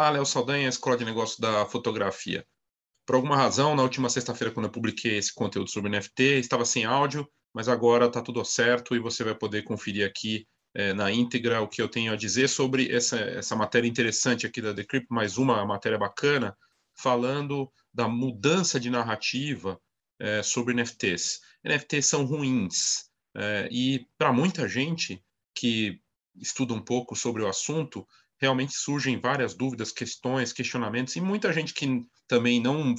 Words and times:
Olá, 0.00 0.08
Léo 0.08 0.24
Saldanha, 0.24 0.66
Escola 0.66 0.96
de 0.96 1.04
Negócios 1.04 1.38
da 1.38 1.66
Fotografia. 1.66 2.42
Por 3.04 3.16
alguma 3.16 3.36
razão, 3.36 3.76
na 3.76 3.82
última 3.82 4.08
sexta-feira, 4.08 4.50
quando 4.50 4.64
eu 4.64 4.72
publiquei 4.72 5.18
esse 5.18 5.30
conteúdo 5.30 5.68
sobre 5.68 5.90
NFT, 5.90 6.38
estava 6.38 6.64
sem 6.64 6.86
áudio, 6.86 7.28
mas 7.52 7.68
agora 7.68 8.06
está 8.06 8.22
tudo 8.22 8.42
certo 8.42 8.96
e 8.96 8.98
você 8.98 9.22
vai 9.22 9.34
poder 9.34 9.62
conferir 9.62 10.06
aqui 10.06 10.48
é, 10.72 10.94
na 10.94 11.12
íntegra 11.12 11.60
o 11.60 11.68
que 11.68 11.82
eu 11.82 11.86
tenho 11.86 12.14
a 12.14 12.16
dizer 12.16 12.48
sobre 12.48 12.90
essa, 12.90 13.18
essa 13.18 13.54
matéria 13.54 13.86
interessante 13.86 14.46
aqui 14.46 14.62
da 14.62 14.72
Decrypt, 14.72 15.06
mais 15.10 15.36
uma 15.36 15.66
matéria 15.66 15.98
bacana, 15.98 16.56
falando 16.94 17.70
da 17.92 18.08
mudança 18.08 18.80
de 18.80 18.88
narrativa 18.88 19.78
é, 20.18 20.42
sobre 20.42 20.72
NFTs. 20.72 21.42
NFTs 21.62 22.06
são 22.06 22.24
ruins 22.24 23.10
é, 23.36 23.68
e 23.70 24.08
para 24.16 24.32
muita 24.32 24.66
gente 24.66 25.22
que 25.54 26.00
estuda 26.36 26.72
um 26.72 26.80
pouco 26.80 27.14
sobre 27.14 27.42
o 27.42 27.48
assunto, 27.48 28.08
realmente 28.40 28.72
surgem 28.74 29.20
várias 29.20 29.54
dúvidas, 29.54 29.92
questões, 29.92 30.52
questionamentos, 30.52 31.14
e 31.16 31.20
muita 31.20 31.52
gente 31.52 31.74
que 31.74 32.02
também 32.26 32.60
não, 32.60 32.94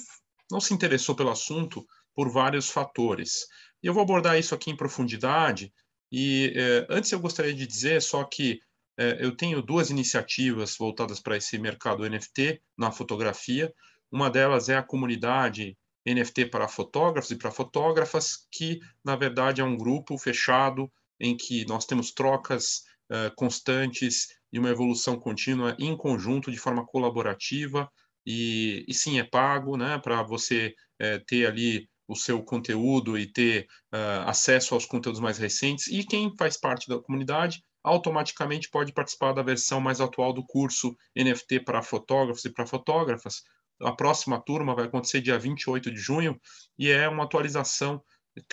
não 0.52 0.62
se 0.62 0.74
interessou 0.74 1.16
pelo 1.16 1.32
assunto 1.32 1.86
por 2.14 2.30
vários 2.30 2.70
fatores. 2.70 3.48
Eu 3.82 3.94
vou 3.94 4.04
abordar 4.04 4.38
isso 4.38 4.54
aqui 4.54 4.70
em 4.70 4.78
profundidade, 4.78 5.74
e 6.12 6.54
eh, 6.56 6.86
antes 6.90 7.12
eu 7.12 7.20
gostaria 7.20 7.54
de 7.54 7.66
dizer 7.66 8.02
só 8.02 8.24
que 8.24 8.60
eh, 8.98 9.18
eu 9.20 9.36
tenho 9.36 9.62
duas 9.62 9.90
iniciativas 9.90 10.76
voltadas 10.78 11.20
para 11.20 11.38
esse 11.38 11.58
mercado 11.58 12.08
NFT 12.08 12.62
na 12.78 12.92
fotografia. 12.92 13.74
Uma 14.12 14.30
delas 14.30 14.70
é 14.70 14.76
a 14.76 14.84
comunidade 14.84 15.78
NFT 16.06 16.48
para 16.48 16.68
fotógrafos 16.68 17.32
e 17.32 17.36
para 17.36 17.50
fotógrafas, 17.50 18.48
que 18.52 18.80
na 19.04 19.16
verdade 19.16 19.62
é 19.62 19.64
um 19.64 19.78
grupo 19.78 20.18
fechado 20.18 20.92
em 21.20 21.38
que 21.38 21.66
nós 21.66 21.86
temos 21.86 22.12
trocas 22.12 22.82
uh, 23.10 23.34
constantes 23.36 24.28
e 24.52 24.60
uma 24.60 24.70
evolução 24.70 25.20
contínua 25.20 25.76
em 25.80 25.96
conjunto, 25.96 26.52
de 26.52 26.58
forma 26.58 26.86
colaborativa, 26.86 27.90
e, 28.26 28.86
e 28.88 28.94
sim, 28.94 29.20
é 29.20 29.24
pago, 29.24 29.78
né, 29.78 29.98
para 29.98 30.22
você 30.22 30.76
é, 31.00 31.20
ter 31.20 31.48
ali 31.48 31.90
o 32.08 32.16
seu 32.16 32.44
conteúdo 32.44 33.18
e 33.18 33.26
ter 33.26 33.68
uh, 33.94 34.28
acesso 34.28 34.74
aos 34.74 34.86
conteúdos 34.86 35.22
mais 35.22 35.38
recentes, 35.38 35.88
e 35.88 36.04
quem 36.04 36.36
faz 36.38 36.58
parte 36.58 36.90
da 36.90 37.00
comunidade 37.00 37.64
automaticamente 37.82 38.70
pode 38.70 38.92
participar 38.94 39.32
da 39.32 39.42
versão 39.42 39.80
mais 39.80 40.02
atual 40.02 40.34
do 40.34 40.46
curso 40.46 40.96
NFT 41.16 41.62
para 41.62 41.82
fotógrafos 41.82 42.44
e 42.44 42.50
para 42.52 42.68
fotógrafas. 42.68 43.44
A 43.82 43.94
próxima 43.94 44.40
turma 44.40 44.76
vai 44.76 44.86
acontecer 44.86 45.22
dia 45.22 45.40
28 45.40 45.90
de 45.90 45.98
junho, 45.98 46.40
e 46.78 46.90
é 46.90 47.08
uma 47.08 47.24
atualização 47.24 48.04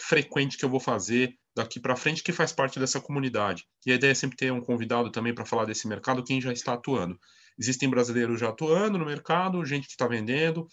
frequente 0.00 0.56
que 0.56 0.64
eu 0.64 0.70
vou 0.70 0.80
fazer 0.80 1.34
daqui 1.58 1.78
para 1.78 1.96
frente 1.96 2.22
que 2.22 2.32
faz 2.32 2.52
parte 2.52 2.78
dessa 2.78 3.00
comunidade. 3.00 3.64
E 3.84 3.92
a 3.92 3.96
ideia 3.96 4.12
é 4.12 4.14
sempre 4.14 4.36
ter 4.36 4.52
um 4.52 4.60
convidado 4.60 5.10
também 5.10 5.34
para 5.34 5.44
falar 5.44 5.64
desse 5.64 5.86
mercado, 5.86 6.24
quem 6.24 6.40
já 6.40 6.52
está 6.52 6.74
atuando. 6.74 7.18
Existem 7.58 7.88
brasileiros 7.88 8.40
já 8.40 8.48
atuando 8.48 8.96
no 8.96 9.04
mercado, 9.04 9.64
gente 9.64 9.86
que 9.86 9.92
está 9.92 10.06
vendendo. 10.06 10.66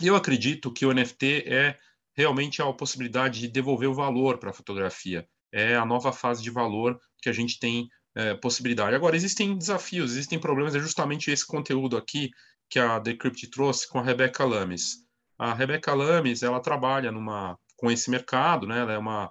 E 0.00 0.06
eu 0.06 0.16
acredito 0.16 0.72
que 0.72 0.86
o 0.86 0.92
NFT 0.92 1.44
é 1.46 1.78
realmente 2.16 2.62
a 2.62 2.72
possibilidade 2.72 3.40
de 3.40 3.48
devolver 3.48 3.88
o 3.88 3.94
valor 3.94 4.38
para 4.38 4.50
a 4.50 4.54
fotografia. 4.54 5.26
É 5.52 5.76
a 5.76 5.84
nova 5.84 6.12
fase 6.12 6.42
de 6.42 6.50
valor 6.50 6.98
que 7.20 7.28
a 7.28 7.32
gente 7.32 7.58
tem 7.58 7.88
é, 8.14 8.34
possibilidade. 8.34 8.96
Agora, 8.96 9.14
existem 9.14 9.56
desafios, 9.56 10.12
existem 10.12 10.38
problemas, 10.38 10.74
é 10.74 10.80
justamente 10.80 11.30
esse 11.30 11.46
conteúdo 11.46 11.96
aqui 11.96 12.30
que 12.70 12.78
a 12.78 12.98
Decrypt 12.98 13.50
trouxe 13.50 13.88
com 13.88 13.98
a 13.98 14.02
Rebecca 14.02 14.44
Lames. 14.44 15.04
A 15.38 15.52
Rebecca 15.52 15.92
Lames, 15.94 16.42
ela 16.42 16.60
trabalha 16.60 17.12
numa, 17.12 17.58
com 17.76 17.90
esse 17.90 18.10
mercado, 18.10 18.66
né? 18.66 18.80
ela 18.80 18.92
é 18.94 18.98
uma 18.98 19.30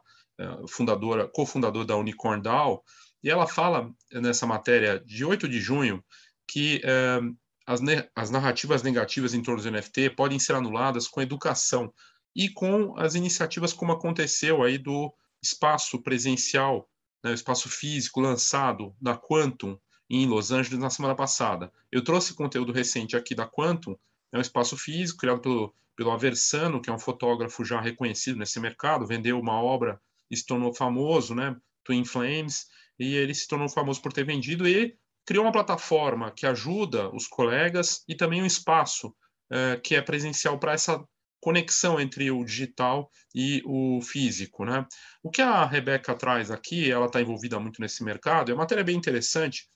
fundadora, 0.67 1.27
cofundadora 1.27 1.85
da 1.85 1.97
Unicorn 1.97 2.41
DAO, 2.41 2.83
e 3.23 3.29
ela 3.29 3.47
fala 3.47 3.91
nessa 4.11 4.45
matéria 4.45 4.99
de 4.99 5.25
8 5.25 5.47
de 5.47 5.59
junho 5.59 6.03
que 6.47 6.81
é, 6.83 7.19
as, 7.65 7.81
as 8.15 8.29
narrativas 8.29 8.83
negativas 8.83 9.33
em 9.33 9.41
torno 9.41 9.61
do 9.61 9.71
NFT 9.71 10.11
podem 10.11 10.37
ser 10.37 10.53
anuladas 10.53 11.07
com 11.07 11.21
educação 11.21 11.91
e 12.35 12.49
com 12.49 12.97
as 12.97 13.15
iniciativas 13.15 13.73
como 13.73 13.93
aconteceu 13.93 14.61
aí 14.61 14.77
do 14.77 15.11
espaço 15.41 16.01
presencial, 16.01 16.87
né, 17.23 17.33
espaço 17.33 17.69
físico 17.69 18.19
lançado 18.19 18.95
da 19.01 19.15
Quantum 19.15 19.77
em 20.09 20.27
Los 20.27 20.51
Angeles 20.51 20.79
na 20.79 20.89
semana 20.89 21.15
passada. 21.15 21.71
Eu 21.91 22.03
trouxe 22.03 22.33
conteúdo 22.33 22.71
recente 22.71 23.15
aqui 23.15 23.33
da 23.33 23.47
Quantum, 23.47 23.97
é 24.31 24.37
um 24.37 24.41
espaço 24.41 24.77
físico 24.77 25.19
criado 25.19 25.39
pelo, 25.39 25.73
pelo 25.95 26.11
Aversano, 26.11 26.81
que 26.81 26.89
é 26.89 26.93
um 26.93 26.99
fotógrafo 26.99 27.63
já 27.63 27.79
reconhecido 27.79 28.37
nesse 28.37 28.59
mercado, 28.59 29.07
vendeu 29.07 29.39
uma 29.39 29.61
obra 29.61 29.99
e 30.29 30.37
se 30.37 30.45
tornou 30.45 30.73
famoso, 30.73 31.35
né? 31.35 31.55
Twin 31.83 32.03
Flames, 32.03 32.65
e 32.99 33.15
ele 33.15 33.33
se 33.33 33.47
tornou 33.47 33.69
famoso 33.69 34.01
por 34.01 34.11
ter 34.11 34.25
vendido 34.25 34.67
e 34.67 34.97
criou 35.25 35.45
uma 35.45 35.51
plataforma 35.51 36.31
que 36.31 36.45
ajuda 36.45 37.09
os 37.13 37.27
colegas 37.27 38.03
e 38.07 38.15
também 38.15 38.41
um 38.41 38.45
espaço 38.45 39.07
uh, 39.07 39.79
que 39.83 39.95
é 39.95 40.01
presencial 40.01 40.59
para 40.59 40.73
essa 40.73 41.03
conexão 41.39 41.99
entre 41.99 42.31
o 42.31 42.43
digital 42.43 43.11
e 43.33 43.61
o 43.65 44.01
físico, 44.01 44.65
né? 44.65 44.85
O 45.21 45.29
que 45.29 45.41
a 45.41 45.65
Rebeca 45.65 46.15
traz 46.15 46.49
aqui, 46.49 46.91
ela 46.91 47.05
está 47.05 47.21
envolvida 47.21 47.59
muito 47.59 47.81
nesse 47.81 48.03
mercado, 48.03 48.49
é 48.49 48.53
uma 48.53 48.63
matéria 48.63 48.83
bem 48.83 48.95
interessante. 48.95 49.67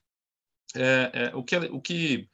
É, 0.75 1.11
é, 1.13 1.35
o, 1.35 1.43
que, 1.43 1.55
o 1.55 1.81
que 1.81 2.27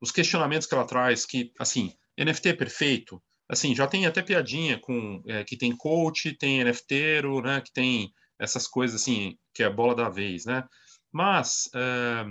os 0.00 0.10
questionamentos 0.10 0.66
que 0.66 0.74
ela 0.74 0.86
traz, 0.86 1.24
que 1.24 1.52
assim, 1.58 1.94
NFT 2.18 2.50
é 2.50 2.52
perfeito, 2.54 3.22
assim, 3.54 3.74
já 3.74 3.86
tem 3.86 4.06
até 4.06 4.22
piadinha 4.22 4.78
com 4.78 5.22
é, 5.26 5.42
que 5.44 5.56
tem 5.56 5.76
coach, 5.76 6.36
tem 6.36 6.62
NFTero, 6.62 7.40
né, 7.40 7.60
que 7.60 7.72
tem 7.72 8.12
essas 8.38 8.66
coisas 8.66 9.00
assim, 9.00 9.38
que 9.54 9.62
é 9.62 9.66
a 9.66 9.70
bola 9.70 9.94
da 9.94 10.08
vez, 10.08 10.44
né? 10.44 10.64
Mas 11.12 11.68
é, 11.74 12.26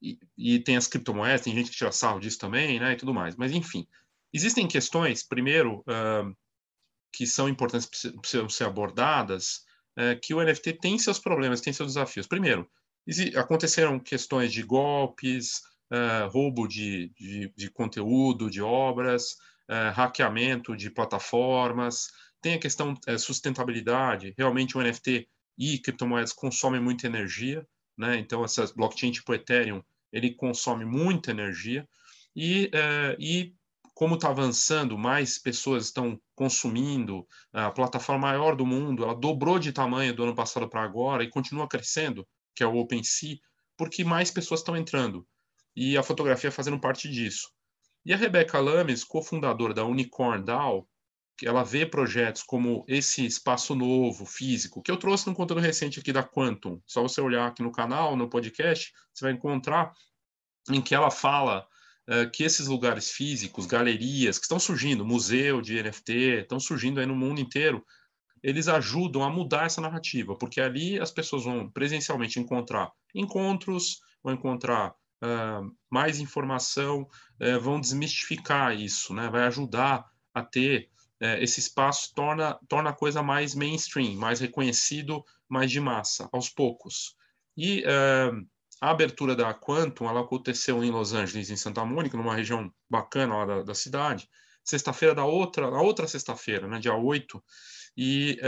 e, 0.00 0.18
e, 0.36 0.58
tem 0.60 0.76
as 0.76 0.86
criptomoedas, 0.86 1.42
tem 1.42 1.54
gente 1.54 1.70
que 1.70 1.76
tira 1.76 1.92
sarro 1.92 2.20
disso 2.20 2.38
também, 2.38 2.78
né, 2.80 2.92
e 2.92 2.96
tudo 2.96 3.12
mais. 3.12 3.36
Mas 3.36 3.52
enfim, 3.52 3.86
existem 4.32 4.66
questões, 4.66 5.22
primeiro, 5.22 5.84
é, 5.88 6.24
que 7.12 7.26
são 7.26 7.48
importantes 7.48 7.88
precisam 8.20 8.48
ser 8.48 8.64
abordadas, 8.64 9.64
é, 9.96 10.14
que 10.14 10.32
o 10.32 10.42
NFT 10.42 10.74
tem 10.74 10.98
seus 10.98 11.18
problemas, 11.18 11.60
tem 11.60 11.72
seus 11.72 11.94
desafios. 11.94 12.26
Primeiro, 12.26 12.68
aconteceram 13.36 13.98
questões 13.98 14.52
de 14.52 14.62
golpes, 14.62 15.62
é, 15.90 16.28
roubo 16.30 16.66
de, 16.66 17.10
de, 17.18 17.52
de 17.56 17.70
conteúdo, 17.70 18.50
de 18.50 18.60
obras, 18.60 19.36
é, 19.68 19.90
hackeamento 19.90 20.76
de 20.76 20.90
plataformas, 20.90 22.08
tem 22.40 22.54
a 22.54 22.58
questão 22.58 22.94
é, 23.06 23.18
sustentabilidade, 23.18 24.34
realmente 24.36 24.76
o 24.76 24.82
NFT 24.82 25.28
e 25.58 25.78
criptomoedas 25.78 26.32
consomem 26.32 26.80
muita 26.80 27.06
energia, 27.06 27.66
né? 27.96 28.16
Então 28.16 28.44
essas 28.44 28.70
blockchain 28.70 29.10
tipo 29.10 29.34
Ethereum, 29.34 29.82
ele 30.12 30.34
consome 30.34 30.84
muita 30.84 31.32
energia 31.32 31.86
e, 32.34 32.70
é, 32.72 33.16
e 33.18 33.54
como 33.98 34.14
está 34.14 34.28
avançando, 34.28 34.96
mais 34.96 35.38
pessoas 35.38 35.86
estão 35.86 36.20
consumindo, 36.36 37.26
a 37.52 37.68
plataforma 37.68 38.28
maior 38.28 38.54
do 38.54 38.64
mundo, 38.64 39.02
ela 39.02 39.12
dobrou 39.12 39.58
de 39.58 39.72
tamanho 39.72 40.14
do 40.14 40.22
ano 40.22 40.36
passado 40.36 40.68
para 40.68 40.84
agora 40.84 41.24
e 41.24 41.28
continua 41.28 41.66
crescendo, 41.66 42.24
que 42.54 42.62
é 42.62 42.66
o 42.66 42.76
OpenSea, 42.76 43.38
porque 43.76 44.04
mais 44.04 44.30
pessoas 44.30 44.60
estão 44.60 44.76
entrando. 44.76 45.26
E 45.80 45.96
a 45.96 46.02
fotografia 46.02 46.50
fazendo 46.50 46.80
parte 46.80 47.08
disso. 47.08 47.48
E 48.04 48.12
a 48.12 48.16
Rebecca 48.16 48.58
Lames, 48.58 49.04
cofundadora 49.04 49.72
da 49.72 49.84
Unicorn 49.84 50.44
DAO, 50.44 50.88
ela 51.40 51.62
vê 51.62 51.86
projetos 51.86 52.42
como 52.42 52.84
esse 52.88 53.24
espaço 53.24 53.76
novo, 53.76 54.26
físico, 54.26 54.82
que 54.82 54.90
eu 54.90 54.96
trouxe 54.96 55.28
no 55.28 55.36
conteúdo 55.36 55.62
recente 55.62 56.00
aqui 56.00 56.12
da 56.12 56.24
Quantum. 56.24 56.82
Só 56.84 57.00
você 57.00 57.20
olhar 57.20 57.46
aqui 57.46 57.62
no 57.62 57.70
canal, 57.70 58.16
no 58.16 58.28
podcast, 58.28 58.92
você 59.14 59.26
vai 59.26 59.32
encontrar 59.34 59.92
em 60.68 60.82
que 60.82 60.96
ela 60.96 61.12
fala 61.12 61.64
uh, 62.10 62.28
que 62.32 62.42
esses 62.42 62.66
lugares 62.66 63.12
físicos, 63.12 63.64
galerias 63.64 64.36
que 64.36 64.46
estão 64.46 64.58
surgindo, 64.58 65.06
museu 65.06 65.62
de 65.62 65.80
NFT, 65.80 66.40
estão 66.40 66.58
surgindo 66.58 66.98
aí 66.98 67.06
no 67.06 67.14
mundo 67.14 67.40
inteiro, 67.40 67.86
eles 68.42 68.66
ajudam 68.66 69.22
a 69.22 69.30
mudar 69.30 69.66
essa 69.66 69.80
narrativa, 69.80 70.36
porque 70.36 70.60
ali 70.60 70.98
as 70.98 71.12
pessoas 71.12 71.44
vão 71.44 71.70
presencialmente 71.70 72.40
encontrar 72.40 72.90
encontros, 73.14 74.00
vão 74.24 74.34
encontrar 74.34 74.92
uh, 75.22 75.70
mais 75.90 76.18
informação, 76.18 77.08
uh, 77.40 77.60
vão 77.60 77.80
desmistificar 77.80 78.74
isso, 78.74 79.14
né? 79.14 79.28
vai 79.28 79.42
ajudar 79.42 80.04
a 80.32 80.42
ter 80.42 80.88
uh, 81.20 81.42
esse 81.42 81.60
espaço, 81.60 82.12
torna, 82.14 82.58
torna 82.68 82.90
a 82.90 82.94
coisa 82.94 83.22
mais 83.22 83.54
mainstream, 83.54 84.14
mais 84.14 84.40
reconhecido, 84.40 85.24
mais 85.48 85.70
de 85.70 85.80
massa, 85.80 86.28
aos 86.32 86.48
poucos. 86.48 87.16
E 87.56 87.82
a 88.80 88.90
abertura 88.90 89.34
da 89.34 89.52
Quantum 89.52 90.08
ela 90.08 90.20
aconteceu 90.20 90.84
em 90.84 90.92
Los 90.92 91.12
Angeles, 91.12 91.50
em 91.50 91.56
Santa 91.56 91.84
Mônica, 91.84 92.16
numa 92.16 92.36
região 92.36 92.72
bacana 92.88 93.38
lá 93.38 93.44
da, 93.44 93.62
da 93.64 93.74
cidade, 93.74 94.28
sexta-feira 94.62 95.12
da 95.12 95.24
outra, 95.24 95.68
na 95.68 95.80
outra 95.80 96.06
sexta-feira, 96.06 96.68
né, 96.68 96.78
dia 96.78 96.94
8, 96.94 97.42
e, 97.96 98.38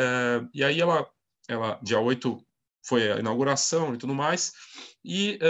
e 0.54 0.62
aí 0.62 0.80
ela, 0.80 1.10
ela, 1.48 1.80
dia 1.82 1.98
8 1.98 2.38
foi 2.86 3.10
a 3.10 3.18
inauguração 3.18 3.94
e 3.94 3.98
tudo 3.98 4.14
mais, 4.14 4.52
e 5.04 5.40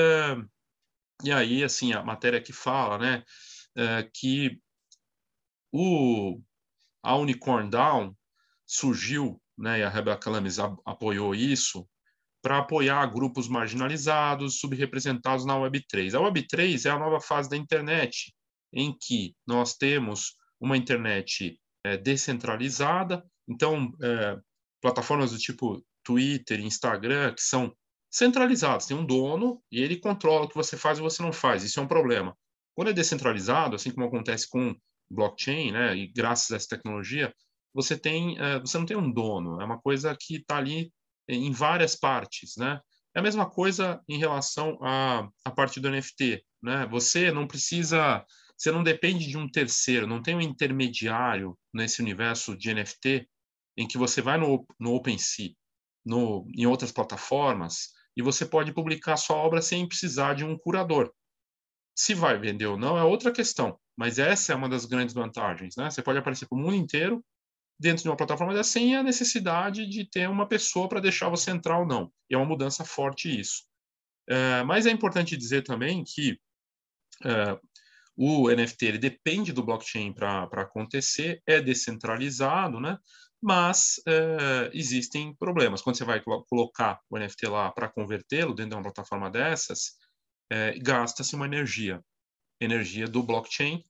e 1.25 1.33
aí, 1.33 1.63
assim, 1.65 1.93
a 1.93 2.03
matéria 2.03 2.41
que 2.41 2.53
fala, 2.53 2.99
né, 2.99 3.25
é, 3.77 4.09
que 4.15 4.61
o, 5.73 6.41
a 7.03 7.17
Unicorn 7.17 7.71
Down 7.71 8.17
surgiu, 8.67 9.41
né, 9.57 9.81
e 9.81 9.83
a 9.83 9.89
Rebecca 9.89 10.31
Lames 10.31 10.59
apoiou 10.59 11.35
isso, 11.35 11.89
para 12.43 12.59
apoiar 12.59 13.05
grupos 13.07 13.49
marginalizados, 13.49 14.59
subrepresentados 14.61 15.45
na 15.45 15.55
Web3. 15.55 16.15
A 16.15 16.31
Web3 16.31 16.87
é 16.87 16.91
a 16.91 16.99
nova 16.99 17.21
fase 17.21 17.51
da 17.51 17.57
internet, 17.57 18.35
em 18.73 18.97
que 18.99 19.35
nós 19.47 19.77
temos 19.77 20.37
uma 20.59 20.77
internet 20.77 21.61
é, 21.85 21.97
descentralizada, 21.97 23.25
então, 23.49 23.93
é, 24.03 24.39
plataformas 24.81 25.33
do 25.33 25.39
tipo 25.39 25.85
Twitter, 26.05 26.61
Instagram, 26.61 27.35
que 27.35 27.43
são 27.43 27.75
centralizadas, 28.11 28.87
tem 28.87 28.97
um 28.97 29.07
dono 29.07 29.63
e 29.71 29.81
ele 29.81 29.97
controla 29.97 30.45
o 30.45 30.49
que 30.49 30.55
você 30.55 30.77
faz 30.77 30.99
e 30.99 31.03
você 31.03 31.23
não 31.23 31.33
faz, 31.33 31.63
isso 31.63 31.79
é 31.79 31.83
um 31.83 31.89
problema. 31.89 32.37
Quando 32.75 32.89
é 32.89 32.93
descentralizado, 32.93 33.77
assim 33.77 33.91
como 33.91 34.07
acontece 34.07 34.49
com 34.49 34.75
blockchain, 35.11 35.73
né, 35.73 35.97
e 35.97 36.09
graças 36.09 36.51
a 36.51 36.57
essa 36.57 36.69
tecnologia, 36.69 37.33
você 37.73 37.97
tem, 37.97 38.37
uh, 38.41 38.61
você 38.61 38.79
não 38.79 38.87
tem 38.87 38.97
um 38.97 39.11
dono, 39.11 39.61
é 39.61 39.65
uma 39.65 39.81
coisa 39.81 40.17
que 40.19 40.37
está 40.37 40.57
ali 40.57 40.93
em 41.29 41.53
várias 41.53 41.95
partes, 41.95 42.57
né? 42.57 42.81
É 43.15 43.21
a 43.21 43.23
mesma 43.23 43.49
coisa 43.49 44.01
em 44.09 44.19
relação 44.19 44.79
à, 44.83 45.29
à 45.45 45.51
parte 45.51 45.81
do 45.81 45.91
NFT, 45.91 46.45
né? 46.63 46.87
Você 46.91 47.31
não 47.31 47.47
precisa, 47.47 48.25
você 48.57 48.71
não 48.71 48.83
depende 48.83 49.27
de 49.29 49.37
um 49.37 49.49
terceiro, 49.49 50.07
não 50.07 50.23
tem 50.23 50.35
um 50.35 50.41
intermediário 50.41 51.57
nesse 51.73 52.03
universo 52.03 52.57
de 52.57 52.73
NFT 52.75 53.29
em 53.77 53.87
que 53.87 53.99
você 53.99 54.21
vai 54.21 54.39
no, 54.39 54.67
no 54.79 54.95
OpenSea, 54.95 55.55
no, 56.05 56.47
em 56.57 56.67
outras 56.67 56.93
plataformas, 56.93 57.91
e 58.17 58.23
você 58.23 58.45
pode 58.45 58.73
publicar 58.73 59.17
sua 59.17 59.37
obra 59.37 59.63
sem 59.63 59.87
precisar 59.87 60.35
de 60.35 60.45
um 60.45 60.57
curador. 60.57 61.13
Se 61.95 62.15
vai 62.15 62.39
vender 62.39 62.67
ou 62.67 62.79
não 62.79 62.97
é 62.97 63.05
outra 63.05 63.33
questão, 63.33 63.79
mas 63.97 64.19
essa 64.19 64.53
é 64.53 64.57
uma 64.57 64.69
das 64.69 64.85
grandes 64.85 65.15
vantagens, 65.15 65.77
né? 65.77 65.91
Você 65.91 66.03
pode 66.03 66.19
aparecer 66.19 66.49
para 66.49 66.57
o 66.57 66.61
mundo 66.61 66.75
inteiro 66.75 67.25
dentro 67.79 68.03
de 68.03 68.09
uma 68.09 68.17
plataforma 68.17 68.53
dessa 68.53 68.73
sem 68.73 68.97
a 68.97 69.03
necessidade 69.03 69.87
de 69.87 70.05
ter 70.05 70.29
uma 70.29 70.47
pessoa 70.47 70.89
para 70.89 71.01
deixar 71.01 71.29
você 71.29 71.51
entrar 71.51 71.79
ou 71.79 71.87
não. 71.87 72.13
E 72.29 72.35
é 72.35 72.37
uma 72.37 72.47
mudança 72.47 72.85
forte 72.85 73.29
isso. 73.41 73.65
É, 74.29 74.63
mas 74.63 74.87
é 74.87 74.91
importante 74.91 75.37
dizer 75.37 75.63
também 75.63 76.05
que 76.05 76.39
é, 77.25 77.59
o 78.17 78.51
NFT 78.51 78.87
ele 78.87 78.99
depende 78.99 79.53
do 79.53 79.65
blockchain 79.65 80.13
para 80.13 80.45
acontecer, 80.53 81.43
é 81.47 81.61
descentralizado, 81.61 82.81
né? 82.81 82.99
mas 83.43 84.01
é, 84.07 84.71
existem 84.75 85.35
problemas. 85.35 85.81
Quando 85.81 85.97
você 85.97 86.05
vai 86.05 86.21
colocar 86.21 87.01
o 87.09 87.19
NFT 87.19 87.47
lá 87.47 87.71
para 87.71 87.89
convertê-lo 87.89 88.55
dentro 88.55 88.71
de 88.71 88.77
uma 88.77 88.83
plataforma 88.83 89.31
dessas, 89.31 89.93
é, 90.51 90.79
gasta-se 90.79 91.35
uma 91.35 91.47
energia, 91.47 92.05
energia 92.61 93.07
do 93.07 93.23
blockchain, 93.23 93.83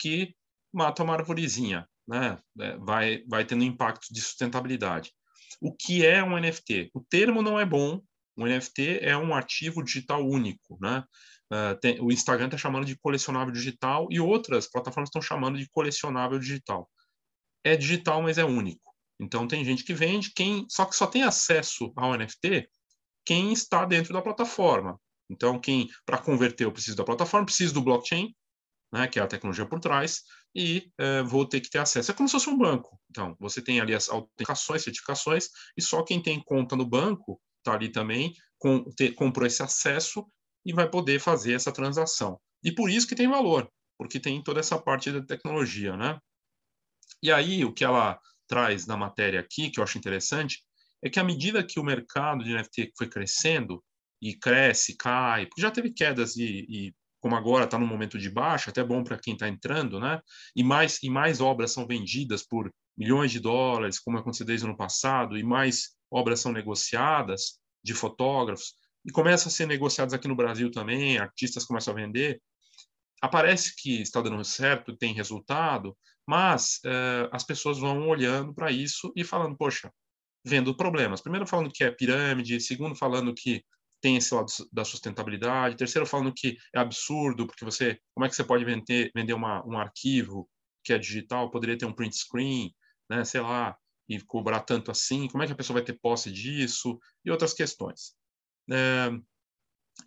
que 0.00 0.34
mata 0.72 1.02
uma 1.02 1.14
arvorezinha, 1.14 1.88
né? 2.06 2.38
É, 2.60 2.76
vai, 2.78 3.22
vai 3.28 3.44
tendo 3.44 3.64
impacto 3.64 4.12
de 4.12 4.20
sustentabilidade. 4.20 5.12
O 5.60 5.74
que 5.74 6.04
é 6.04 6.22
um 6.22 6.38
NFT? 6.38 6.90
O 6.92 7.00
termo 7.00 7.42
não 7.42 7.58
é 7.58 7.64
bom. 7.64 8.00
Um 8.36 8.46
NFT 8.46 9.00
é 9.00 9.16
um 9.16 9.34
ativo 9.34 9.82
digital 9.82 10.24
único, 10.24 10.78
né? 10.80 11.04
Uh, 11.52 11.78
tem, 11.80 12.00
o 12.00 12.12
Instagram 12.12 12.46
está 12.46 12.58
chamando 12.58 12.84
de 12.84 12.96
colecionável 12.96 13.52
digital 13.52 14.06
e 14.10 14.20
outras 14.20 14.70
plataformas 14.70 15.08
estão 15.08 15.22
chamando 15.22 15.58
de 15.58 15.68
colecionável 15.70 16.38
digital. 16.38 16.88
É 17.64 17.76
digital, 17.76 18.22
mas 18.22 18.38
é 18.38 18.44
único. 18.44 18.94
Então 19.20 19.48
tem 19.48 19.64
gente 19.64 19.82
que 19.82 19.94
vende, 19.94 20.32
quem 20.34 20.66
só 20.68 20.84
que 20.84 20.94
só 20.94 21.06
tem 21.06 21.22
acesso 21.22 21.92
ao 21.96 22.16
NFT 22.16 22.68
quem 23.24 23.52
está 23.52 23.84
dentro 23.84 24.12
da 24.12 24.22
plataforma. 24.22 24.98
Então 25.28 25.60
quem 25.60 25.88
para 26.06 26.18
converter 26.18 26.64
eu 26.64 26.72
preciso 26.72 26.96
da 26.96 27.04
plataforma, 27.04 27.46
preciso 27.46 27.74
do 27.74 27.82
blockchain, 27.82 28.34
né, 28.92 29.06
que 29.06 29.18
é 29.18 29.22
a 29.22 29.26
tecnologia 29.26 29.66
por 29.66 29.80
trás, 29.80 30.22
e 30.54 30.90
é, 30.98 31.22
vou 31.22 31.46
ter 31.46 31.60
que 31.60 31.68
ter 31.68 31.78
acesso. 31.78 32.10
É 32.10 32.14
como 32.14 32.28
se 32.28 32.32
fosse 32.32 32.48
um 32.48 32.56
banco. 32.56 32.98
Então, 33.10 33.36
você 33.38 33.60
tem 33.60 33.80
ali 33.80 33.94
as 33.94 34.08
autenticações, 34.08 34.82
certificações, 34.82 35.48
e 35.76 35.82
só 35.82 36.02
quem 36.02 36.22
tem 36.22 36.42
conta 36.42 36.74
no 36.74 36.86
banco 36.86 37.40
está 37.58 37.74
ali 37.74 37.90
também, 37.90 38.32
com, 38.58 38.84
ter, 38.96 39.12
comprou 39.12 39.46
esse 39.46 39.62
acesso 39.62 40.26
e 40.64 40.72
vai 40.72 40.88
poder 40.88 41.20
fazer 41.20 41.54
essa 41.54 41.72
transação. 41.72 42.40
E 42.62 42.72
por 42.72 42.90
isso 42.90 43.06
que 43.06 43.14
tem 43.14 43.28
valor, 43.28 43.70
porque 43.96 44.20
tem 44.20 44.42
toda 44.42 44.60
essa 44.60 44.78
parte 44.78 45.10
da 45.10 45.22
tecnologia, 45.22 45.96
né? 45.96 46.18
E 47.22 47.32
aí, 47.32 47.64
o 47.64 47.72
que 47.72 47.84
ela 47.84 48.18
traz 48.46 48.86
na 48.86 48.96
matéria 48.96 49.40
aqui, 49.40 49.70
que 49.70 49.80
eu 49.80 49.84
acho 49.84 49.98
interessante, 49.98 50.62
é 51.02 51.08
que 51.08 51.20
à 51.20 51.24
medida 51.24 51.64
que 51.64 51.78
o 51.78 51.84
mercado 51.84 52.44
de 52.44 52.54
NFT 52.54 52.92
foi 52.96 53.08
crescendo, 53.08 53.82
e 54.20 54.34
cresce, 54.34 54.96
cai, 54.96 55.46
porque 55.46 55.62
já 55.62 55.70
teve 55.70 55.90
quedas 55.90 56.36
e, 56.36 56.66
e 56.68 56.94
como 57.20 57.36
agora 57.36 57.64
está 57.64 57.78
no 57.78 57.86
momento 57.86 58.18
de 58.18 58.30
baixa, 58.30 58.70
até 58.70 58.82
bom 58.82 59.02
para 59.02 59.18
quem 59.18 59.34
está 59.34 59.48
entrando, 59.48 59.98
né? 59.98 60.20
E 60.54 60.62
mais 60.62 61.02
e 61.02 61.10
mais 61.10 61.40
obras 61.40 61.72
são 61.72 61.86
vendidas 61.86 62.44
por 62.44 62.72
milhões 62.96 63.32
de 63.32 63.40
dólares, 63.40 63.98
como 63.98 64.18
aconteceu 64.18 64.46
desde 64.46 64.66
o 64.66 64.68
ano 64.68 64.76
passado, 64.76 65.36
e 65.36 65.42
mais 65.42 65.96
obras 66.10 66.40
são 66.40 66.52
negociadas 66.52 67.58
de 67.82 67.94
fotógrafos 67.94 68.74
e 69.08 69.10
começam 69.10 69.48
a 69.48 69.50
ser 69.50 69.66
negociadas 69.66 70.12
aqui 70.12 70.28
no 70.28 70.36
Brasil 70.36 70.70
também, 70.70 71.16
artistas 71.16 71.64
começam 71.64 71.94
a 71.94 71.96
vender. 71.96 72.42
Aparece 73.22 73.74
que 73.74 74.02
está 74.02 74.20
dando 74.20 74.44
certo, 74.44 74.94
tem 74.94 75.14
resultado, 75.14 75.96
mas 76.26 76.78
eh, 76.84 77.28
as 77.32 77.42
pessoas 77.42 77.78
vão 77.78 78.06
olhando 78.06 78.54
para 78.54 78.70
isso 78.70 79.10
e 79.16 79.24
falando, 79.24 79.56
poxa, 79.56 79.90
vendo 80.44 80.76
problemas. 80.76 81.22
Primeiro 81.22 81.46
falando 81.46 81.70
que 81.72 81.82
é 81.82 81.90
pirâmide, 81.90 82.60
segundo 82.60 82.94
falando 82.94 83.32
que 83.34 83.64
tem 84.00 84.16
esse 84.16 84.34
lado 84.34 84.52
da 84.70 84.84
sustentabilidade. 84.84 85.76
Terceiro, 85.76 86.06
falando 86.06 86.32
que 86.32 86.58
é 86.74 86.78
absurdo, 86.78 87.46
porque 87.46 87.64
você, 87.64 87.98
como 88.14 88.26
é 88.26 88.28
que 88.28 88.36
você 88.36 88.44
pode 88.44 88.64
vender, 88.64 89.10
vender 89.16 89.32
uma, 89.32 89.66
um 89.66 89.78
arquivo 89.78 90.48
que 90.84 90.92
é 90.92 90.98
digital, 90.98 91.50
poderia 91.50 91.78
ter 91.78 91.86
um 91.86 91.94
print 91.94 92.14
screen, 92.14 92.74
né, 93.10 93.24
sei 93.24 93.40
lá, 93.40 93.74
e 94.06 94.20
cobrar 94.20 94.60
tanto 94.60 94.90
assim, 94.90 95.28
como 95.28 95.42
é 95.42 95.46
que 95.46 95.52
a 95.52 95.56
pessoa 95.56 95.78
vai 95.78 95.84
ter 95.84 95.98
posse 95.98 96.30
disso, 96.30 96.98
e 97.24 97.30
outras 97.30 97.54
questões. 97.54 98.17
É, 98.70 99.10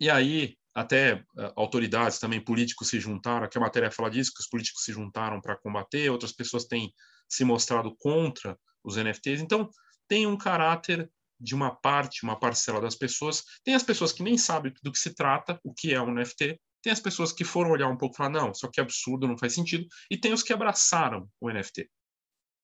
e 0.00 0.10
aí, 0.10 0.56
até 0.74 1.14
uh, 1.14 1.52
autoridades 1.56 2.18
também, 2.18 2.40
políticos 2.40 2.88
se 2.88 2.98
juntaram, 2.98 3.44
aqui 3.44 3.58
a 3.58 3.60
matéria 3.60 3.90
fala 3.90 4.10
disso, 4.10 4.32
que 4.34 4.40
os 4.40 4.48
políticos 4.48 4.84
se 4.84 4.92
juntaram 4.92 5.40
para 5.40 5.56
combater, 5.56 6.10
outras 6.10 6.32
pessoas 6.32 6.64
têm 6.64 6.92
se 7.28 7.44
mostrado 7.44 7.94
contra 7.98 8.58
os 8.84 8.96
NFTs, 8.96 9.40
então 9.40 9.68
tem 10.08 10.26
um 10.26 10.36
caráter 10.36 11.10
de 11.42 11.54
uma 11.54 11.74
parte, 11.74 12.22
uma 12.22 12.38
parcela 12.38 12.80
das 12.80 12.94
pessoas. 12.94 13.42
Tem 13.64 13.74
as 13.74 13.82
pessoas 13.82 14.12
que 14.12 14.22
nem 14.22 14.38
sabem 14.38 14.72
do 14.82 14.92
que 14.92 14.98
se 14.98 15.12
trata, 15.14 15.58
o 15.64 15.74
que 15.74 15.92
é 15.92 16.00
um 16.00 16.14
NFT. 16.14 16.60
Tem 16.80 16.92
as 16.92 17.00
pessoas 17.00 17.32
que 17.32 17.44
foram 17.44 17.70
olhar 17.70 17.88
um 17.88 17.96
pouco 17.96 18.14
e 18.14 18.18
falar, 18.18 18.30
não, 18.30 18.52
isso 18.52 18.64
aqui 18.64 18.78
é 18.78 18.82
absurdo, 18.82 19.26
não 19.26 19.36
faz 19.36 19.54
sentido. 19.54 19.86
E 20.10 20.16
tem 20.16 20.32
os 20.32 20.42
que 20.42 20.52
abraçaram 20.52 21.28
o 21.40 21.50
NFT. 21.50 21.90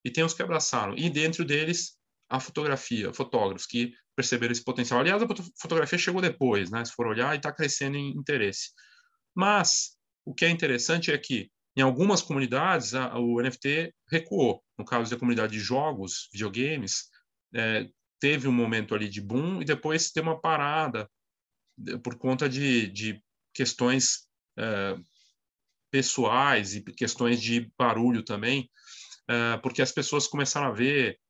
E 0.04 0.10
tem 0.10 0.22
os 0.22 0.32
que 0.32 0.42
abraçaram. 0.42 0.94
E 0.96 1.10
dentro 1.10 1.44
deles, 1.44 1.98
a 2.28 2.38
fotografia, 2.38 3.12
fotógrafos 3.12 3.66
que 3.66 3.92
perceberam 4.18 4.50
esse 4.50 4.64
potencial. 4.64 4.98
Aliás, 4.98 5.22
a 5.22 5.26
fotografia 5.56 5.96
chegou 5.96 6.20
depois, 6.20 6.72
né? 6.72 6.84
Se 6.84 6.92
for 6.92 7.06
olhar, 7.06 7.34
e 7.34 7.36
está 7.36 7.52
crescendo 7.52 7.96
em 7.96 8.10
interesse. 8.10 8.70
Mas 9.32 9.96
o 10.24 10.34
que 10.34 10.44
é 10.44 10.50
interessante 10.50 11.12
é 11.12 11.16
que 11.16 11.48
em 11.76 11.82
algumas 11.82 12.20
comunidades 12.20 12.94
a, 12.94 13.16
o 13.16 13.40
NFT 13.40 13.94
recuou. 14.10 14.60
No 14.76 14.84
caso 14.84 15.08
da 15.08 15.16
comunidade 15.16 15.52
de 15.52 15.60
jogos, 15.60 16.28
videogames, 16.32 17.04
é, 17.54 17.86
teve 18.18 18.48
um 18.48 18.52
momento 18.52 18.92
ali 18.92 19.08
de 19.08 19.20
boom 19.20 19.62
e 19.62 19.64
depois 19.64 20.10
tem 20.10 20.20
uma 20.20 20.40
parada 20.40 21.08
por 22.02 22.18
conta 22.18 22.48
de, 22.48 22.88
de 22.88 23.22
questões 23.54 24.26
é, 24.58 24.96
pessoais 25.92 26.74
e 26.74 26.82
questões 26.82 27.40
de 27.40 27.70
barulho 27.78 28.24
também, 28.24 28.68
é, 29.28 29.56
porque 29.58 29.80
as 29.80 29.92
pessoas 29.92 30.26
começaram 30.26 30.66
a 30.66 30.72
ver, 30.72 31.20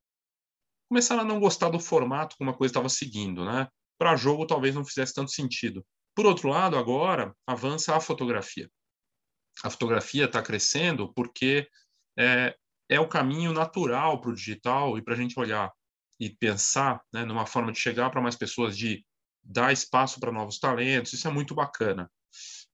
começaram 0.88 1.22
a 1.22 1.24
não 1.24 1.40
gostar 1.40 1.68
do 1.68 1.78
formato 1.78 2.36
como 2.38 2.50
a 2.50 2.54
coisa 2.54 2.70
estava 2.70 2.88
seguindo, 2.88 3.44
né? 3.44 3.68
Para 3.98 4.16
jogo 4.16 4.46
talvez 4.46 4.74
não 4.74 4.84
fizesse 4.84 5.14
tanto 5.14 5.30
sentido. 5.30 5.84
Por 6.14 6.26
outro 6.26 6.48
lado, 6.48 6.76
agora 6.76 7.34
avança 7.46 7.94
a 7.94 8.00
fotografia. 8.00 8.70
A 9.62 9.70
fotografia 9.70 10.24
está 10.24 10.42
crescendo 10.42 11.12
porque 11.12 11.68
é, 12.18 12.56
é 12.88 12.98
o 12.98 13.08
caminho 13.08 13.52
natural 13.52 14.20
para 14.20 14.30
o 14.30 14.34
digital 14.34 14.96
e 14.96 15.02
para 15.02 15.14
a 15.14 15.16
gente 15.16 15.38
olhar 15.38 15.72
e 16.18 16.30
pensar 16.30 17.00
né, 17.12 17.24
numa 17.24 17.46
forma 17.46 17.70
de 17.70 17.78
chegar 17.78 18.10
para 18.10 18.20
mais 18.20 18.34
pessoas, 18.34 18.76
de 18.76 19.04
dar 19.42 19.72
espaço 19.72 20.18
para 20.18 20.32
novos 20.32 20.58
talentos, 20.58 21.12
isso 21.12 21.28
é 21.28 21.30
muito 21.30 21.54
bacana. 21.54 22.10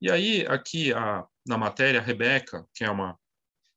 E 0.01 0.11
aí, 0.11 0.47
aqui 0.47 0.93
a, 0.93 1.25
na 1.47 1.57
matéria, 1.57 2.01
a 2.01 2.03
Rebeca, 2.03 2.67
que 2.75 2.85
é 2.85 2.91
uma 2.91 3.19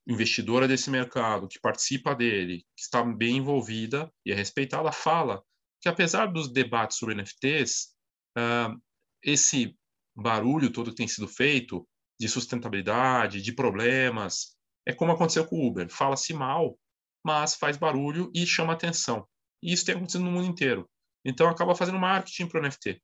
investidora 0.07 0.67
desse 0.67 0.89
mercado, 0.89 1.47
que 1.47 1.59
participa 1.59 2.15
dele, 2.15 2.59
que 2.75 2.81
está 2.81 3.03
bem 3.03 3.37
envolvida 3.37 4.11
e 4.25 4.31
é 4.31 4.35
respeitada, 4.35 4.91
fala 4.91 5.43
que 5.81 5.89
apesar 5.89 6.27
dos 6.27 6.51
debates 6.51 6.97
sobre 6.97 7.15
NFTs, 7.15 7.89
uh, 8.37 8.81
esse 9.23 9.77
barulho 10.15 10.71
todo 10.71 10.91
que 10.91 10.97
tem 10.97 11.07
sido 11.07 11.27
feito 11.27 11.87
de 12.19 12.27
sustentabilidade, 12.27 13.41
de 13.41 13.53
problemas, 13.53 14.55
é 14.87 14.93
como 14.93 15.11
aconteceu 15.11 15.45
com 15.45 15.57
o 15.57 15.67
Uber. 15.67 15.87
Fala-se 15.89 16.33
mal, 16.33 16.79
mas 17.23 17.55
faz 17.55 17.77
barulho 17.77 18.31
e 18.33 18.45
chama 18.45 18.73
atenção. 18.73 19.27
E 19.61 19.73
isso 19.73 19.85
tem 19.85 19.95
acontecido 19.95 20.23
no 20.23 20.31
mundo 20.31 20.47
inteiro. 20.47 20.89
Então, 21.25 21.49
acaba 21.49 21.75
fazendo 21.75 21.99
marketing 21.99 22.47
para 22.47 22.61
o 22.61 22.63
NFT. 22.63 23.01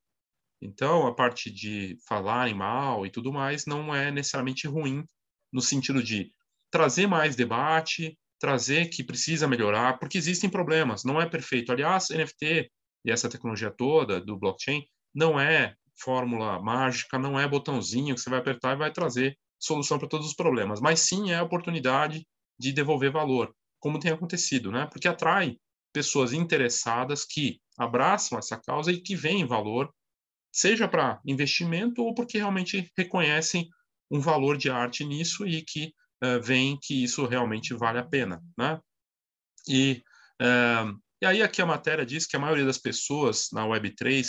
Então, 0.62 1.06
a 1.06 1.14
parte 1.14 1.50
de 1.50 1.96
falarem 2.08 2.54
mal 2.54 3.04
e 3.04 3.10
tudo 3.10 3.32
mais 3.32 3.66
não 3.66 3.94
é 3.94 4.10
necessariamente 4.10 4.66
ruim, 4.66 5.04
no 5.52 5.60
sentido 5.60 6.02
de 6.02 6.32
trazer 6.74 7.06
mais 7.06 7.36
debate, 7.36 8.18
trazer 8.36 8.88
que 8.88 9.04
precisa 9.04 9.46
melhorar, 9.46 9.96
porque 10.00 10.18
existem 10.18 10.50
problemas, 10.50 11.04
não 11.04 11.22
é 11.22 11.24
perfeito. 11.24 11.70
Aliás, 11.70 12.08
NFT 12.10 12.68
e 13.04 13.12
essa 13.12 13.28
tecnologia 13.28 13.70
toda 13.70 14.20
do 14.20 14.36
blockchain 14.36 14.84
não 15.14 15.38
é 15.38 15.76
fórmula 15.96 16.60
mágica, 16.60 17.16
não 17.16 17.38
é 17.38 17.46
botãozinho 17.46 18.12
que 18.12 18.20
você 18.20 18.28
vai 18.28 18.40
apertar 18.40 18.72
e 18.72 18.78
vai 18.78 18.90
trazer 18.90 19.38
solução 19.56 20.00
para 20.00 20.08
todos 20.08 20.26
os 20.26 20.34
problemas, 20.34 20.80
mas 20.80 20.98
sim 20.98 21.30
é 21.30 21.36
a 21.36 21.44
oportunidade 21.44 22.26
de 22.58 22.72
devolver 22.72 23.12
valor, 23.12 23.54
como 23.78 24.00
tem 24.00 24.10
acontecido, 24.10 24.72
né? 24.72 24.88
Porque 24.90 25.06
atrai 25.06 25.56
pessoas 25.92 26.32
interessadas 26.32 27.24
que 27.24 27.60
abraçam 27.78 28.36
essa 28.36 28.60
causa 28.60 28.90
e 28.90 29.00
que 29.00 29.14
veem 29.14 29.46
valor, 29.46 29.94
seja 30.52 30.88
para 30.88 31.20
investimento 31.24 32.02
ou 32.02 32.12
porque 32.14 32.36
realmente 32.36 32.90
reconhecem 32.98 33.68
um 34.10 34.18
valor 34.18 34.56
de 34.56 34.68
arte 34.70 35.04
nisso 35.04 35.46
e 35.46 35.62
que 35.62 35.92
uh, 36.22 36.40
veem 36.42 36.78
que 36.80 37.02
isso 37.02 37.26
realmente 37.26 37.74
vale 37.74 37.98
a 37.98 38.04
pena, 38.04 38.42
né? 38.58 38.80
E, 39.68 40.02
uh, 40.40 40.98
e 41.22 41.26
aí 41.26 41.42
aqui 41.42 41.62
a 41.62 41.66
matéria 41.66 42.04
diz 42.04 42.26
que 42.26 42.36
a 42.36 42.40
maioria 42.40 42.66
das 42.66 42.78
pessoas 42.78 43.48
na 43.52 43.66
Web3 43.66 44.28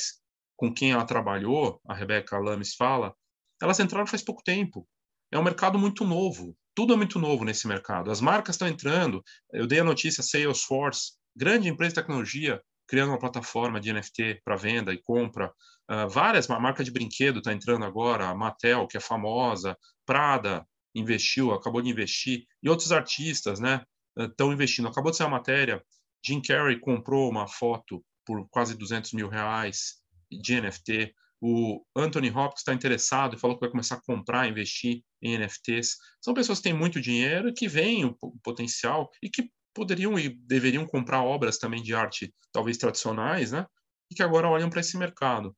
com 0.55 0.73
quem 0.73 0.91
ela 0.91 1.05
trabalhou, 1.05 1.81
a 1.87 1.93
Rebeca 1.93 2.37
Lames 2.37 2.75
fala, 2.75 3.13
elas 3.61 3.79
entraram 3.79 4.07
faz 4.07 4.23
pouco 4.23 4.43
tempo. 4.43 4.87
É 5.31 5.37
um 5.37 5.43
mercado 5.43 5.77
muito 5.77 6.05
novo. 6.05 6.55
Tudo 6.73 6.93
é 6.93 6.97
muito 6.97 7.19
novo 7.19 7.43
nesse 7.43 7.67
mercado. 7.67 8.11
As 8.11 8.21
marcas 8.21 8.55
estão 8.55 8.67
entrando. 8.67 9.23
Eu 9.51 9.67
dei 9.67 9.79
a 9.79 9.83
notícia 9.83 10.23
Salesforce, 10.23 11.13
grande 11.35 11.69
empresa 11.69 11.95
de 11.95 12.01
tecnologia, 12.01 12.61
criando 12.87 13.09
uma 13.09 13.19
plataforma 13.19 13.79
de 13.79 13.91
NFT 13.91 14.41
para 14.43 14.55
venda 14.55 14.93
e 14.93 15.01
compra. 15.01 15.51
Uh, 15.89 16.07
várias, 16.09 16.49
a 16.49 16.59
marca 16.59 16.83
de 16.83 16.91
brinquedo 16.91 17.39
está 17.39 17.53
entrando 17.53 17.85
agora, 17.85 18.27
a 18.27 18.35
Mattel, 18.35 18.87
que 18.87 18.97
é 18.97 18.99
famosa, 18.99 19.77
Prada 20.05 20.65
investiu, 20.95 21.51
acabou 21.51 21.81
de 21.81 21.89
investir, 21.89 22.45
e 22.63 22.69
outros 22.69 22.91
artistas, 22.91 23.59
né, 23.59 23.83
estão 24.17 24.51
investindo. 24.51 24.87
Acabou 24.87 25.11
de 25.11 25.17
ser 25.17 25.23
uma 25.23 25.37
matéria, 25.37 25.83
Jim 26.25 26.41
Carrey 26.41 26.79
comprou 26.79 27.29
uma 27.29 27.47
foto 27.47 28.03
por 28.25 28.47
quase 28.49 28.75
200 28.75 29.13
mil 29.13 29.29
reais 29.29 30.01
de 30.31 30.59
NFT. 30.59 31.13
O 31.39 31.85
Anthony 31.95 32.31
Hopkins 32.31 32.61
está 32.61 32.73
interessado 32.73 33.35
e 33.35 33.39
falou 33.39 33.55
que 33.55 33.61
vai 33.61 33.69
começar 33.69 33.95
a 33.95 34.01
comprar, 34.01 34.47
investir 34.47 35.03
em 35.21 35.37
NFTs. 35.37 35.97
São 36.19 36.33
pessoas 36.33 36.57
que 36.59 36.63
têm 36.63 36.73
muito 36.73 36.99
dinheiro, 36.99 37.53
que 37.53 37.67
veem 37.67 38.05
o 38.05 38.17
potencial 38.41 39.11
e 39.21 39.29
que 39.29 39.51
poderiam 39.75 40.17
e 40.17 40.29
deveriam 40.29 40.87
comprar 40.87 41.21
obras 41.21 41.59
também 41.59 41.83
de 41.83 41.93
arte, 41.93 42.33
talvez 42.51 42.77
tradicionais, 42.77 43.51
né? 43.51 43.67
E 44.09 44.15
que 44.15 44.23
agora 44.23 44.49
olham 44.49 44.69
para 44.69 44.79
esse 44.79 44.97
mercado. 44.97 45.55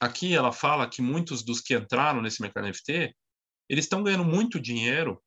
Aqui 0.00 0.34
ela 0.34 0.52
fala 0.52 0.88
que 0.88 1.02
muitos 1.02 1.42
dos 1.42 1.60
que 1.60 1.74
entraram 1.74 2.22
nesse 2.22 2.40
mercado 2.40 2.66
NFT, 2.66 3.14
eles 3.68 3.84
estão 3.84 4.02
ganhando 4.02 4.24
muito 4.24 4.60
dinheiro, 4.60 5.22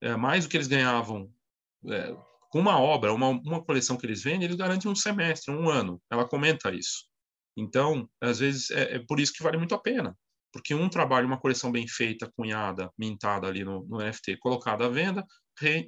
é, 0.00 0.16
mais 0.16 0.44
do 0.44 0.50
que 0.50 0.56
eles 0.56 0.68
ganhavam 0.68 1.32
é, 1.86 2.14
com 2.50 2.58
uma 2.60 2.80
obra, 2.80 3.12
uma, 3.12 3.28
uma 3.28 3.62
coleção 3.62 3.96
que 3.96 4.06
eles 4.06 4.22
vendem, 4.22 4.44
eles 4.44 4.56
garantem 4.56 4.90
um 4.90 4.94
semestre, 4.94 5.52
um 5.52 5.68
ano. 5.68 6.00
Ela 6.10 6.28
comenta 6.28 6.74
isso. 6.74 7.06
Então, 7.56 8.08
às 8.20 8.38
vezes, 8.38 8.70
é, 8.70 8.96
é, 8.96 8.98
por 9.00 9.20
isso 9.20 9.32
que 9.32 9.42
vale 9.42 9.58
muito 9.58 9.74
a 9.74 9.78
pena. 9.78 10.16
Porque 10.52 10.74
um 10.74 10.88
trabalho, 10.88 11.26
uma 11.26 11.40
coleção 11.40 11.70
bem 11.70 11.86
feita, 11.86 12.32
cunhada, 12.34 12.90
mintada 12.96 13.46
ali 13.46 13.64
no, 13.64 13.84
no 13.86 13.98
NFT, 13.98 14.38
colocada 14.38 14.86
à 14.86 14.88
venda, 14.88 15.26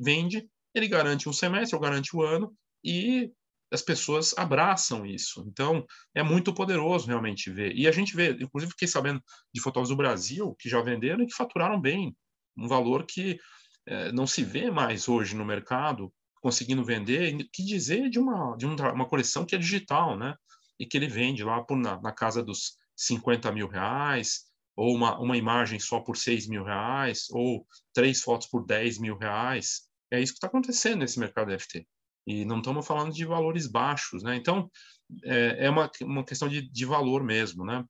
vende, 0.00 0.46
ele 0.74 0.88
garante 0.88 1.28
um 1.28 1.32
semestre 1.32 1.74
ou 1.74 1.80
garante 1.80 2.14
o 2.14 2.20
um 2.20 2.22
ano, 2.22 2.54
e 2.84 3.32
as 3.72 3.82
pessoas 3.82 4.36
abraçam 4.36 5.06
isso. 5.06 5.44
Então, 5.46 5.84
é 6.14 6.22
muito 6.22 6.52
poderoso 6.52 7.06
realmente 7.06 7.50
ver. 7.50 7.74
E 7.76 7.86
a 7.86 7.92
gente 7.92 8.14
vê, 8.16 8.30
inclusive, 8.40 8.72
fiquei 8.72 8.88
sabendo 8.88 9.22
de 9.52 9.60
fotógrafos 9.60 9.90
do 9.90 9.96
Brasil 9.96 10.54
que 10.58 10.68
já 10.68 10.80
venderam 10.80 11.22
e 11.22 11.26
que 11.26 11.34
faturaram 11.34 11.80
bem, 11.80 12.16
um 12.56 12.66
valor 12.66 13.04
que 13.06 13.38
é, 13.86 14.12
não 14.12 14.26
se 14.26 14.42
vê 14.42 14.70
mais 14.70 15.08
hoje 15.08 15.36
no 15.36 15.44
mercado, 15.44 16.12
conseguindo 16.40 16.84
vender, 16.84 17.36
que 17.52 17.64
dizer 17.64 18.08
de 18.10 18.18
uma, 18.18 18.56
de 18.56 18.66
uma 18.66 19.06
coleção 19.06 19.44
que 19.44 19.54
é 19.54 19.58
digital, 19.58 20.18
né? 20.18 20.34
e 20.80 20.86
que 20.86 20.96
ele 20.96 21.06
vende 21.06 21.44
lá 21.44 21.62
por, 21.62 21.76
na, 21.76 22.00
na 22.00 22.10
casa 22.10 22.42
dos 22.42 22.78
50 22.96 23.52
mil 23.52 23.68
reais, 23.68 24.46
ou 24.74 24.94
uma, 24.94 25.20
uma 25.20 25.36
imagem 25.36 25.78
só 25.78 26.00
por 26.00 26.16
6 26.16 26.48
mil 26.48 26.64
reais, 26.64 27.26
ou 27.30 27.66
três 27.92 28.22
fotos 28.22 28.48
por 28.48 28.64
10 28.64 28.98
mil 28.98 29.18
reais. 29.18 29.82
É 30.10 30.18
isso 30.18 30.32
que 30.32 30.38
está 30.38 30.46
acontecendo 30.46 31.00
nesse 31.00 31.20
mercado 31.20 31.50
NFT. 31.50 31.86
E 32.30 32.44
não 32.44 32.58
estamos 32.58 32.86
falando 32.86 33.12
de 33.12 33.24
valores 33.24 33.66
baixos, 33.66 34.22
né? 34.22 34.36
Então, 34.36 34.70
é, 35.24 35.66
é 35.66 35.70
uma, 35.70 35.90
uma 36.02 36.24
questão 36.24 36.48
de, 36.48 36.62
de 36.62 36.84
valor 36.84 37.24
mesmo, 37.24 37.64
né? 37.64 37.84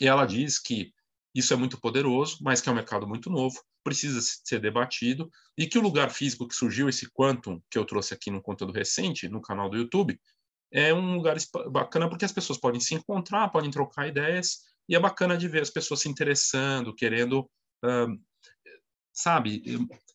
E 0.00 0.06
ela 0.06 0.24
diz 0.24 0.58
que 0.58 0.92
isso 1.34 1.52
é 1.52 1.56
muito 1.56 1.78
poderoso, 1.78 2.38
mas 2.40 2.60
que 2.60 2.68
é 2.68 2.72
um 2.72 2.74
mercado 2.74 3.06
muito 3.06 3.28
novo, 3.28 3.60
precisa 3.84 4.20
ser 4.22 4.60
debatido, 4.60 5.30
e 5.56 5.66
que 5.66 5.78
o 5.78 5.82
lugar 5.82 6.10
físico 6.10 6.48
que 6.48 6.54
surgiu, 6.54 6.88
esse 6.88 7.10
Quantum, 7.10 7.60
que 7.70 7.78
eu 7.78 7.84
trouxe 7.84 8.14
aqui 8.14 8.30
no 8.30 8.42
conteúdo 8.42 8.72
recente, 8.72 9.28
no 9.28 9.42
canal 9.42 9.68
do 9.68 9.76
YouTube, 9.76 10.18
é 10.72 10.94
um 10.94 11.16
lugar 11.16 11.36
bacana 11.70 12.08
porque 12.08 12.24
as 12.24 12.32
pessoas 12.32 12.58
podem 12.58 12.80
se 12.80 12.94
encontrar, 12.94 13.50
podem 13.50 13.70
trocar 13.70 14.08
ideias, 14.08 14.60
e 14.88 14.96
é 14.96 15.00
bacana 15.00 15.36
de 15.36 15.48
ver 15.48 15.62
as 15.62 15.70
pessoas 15.70 16.00
se 16.00 16.08
interessando, 16.08 16.94
querendo, 16.94 17.40
uh, 17.84 18.20
sabe, 19.12 19.62